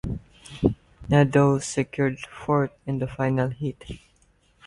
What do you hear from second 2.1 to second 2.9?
fourth